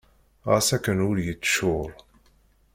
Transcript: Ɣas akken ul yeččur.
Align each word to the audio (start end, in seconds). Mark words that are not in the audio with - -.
Ɣas 0.49 0.67
akken 0.75 0.97
ul 1.07 1.17
yeččur. 1.25 1.91